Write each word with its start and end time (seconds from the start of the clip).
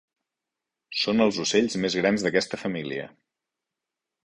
Són 1.01 1.21
els 1.25 1.37
ocells 1.43 1.77
més 1.85 1.99
grans 2.01 2.25
d'aquesta 2.29 2.61
família. 2.65 3.07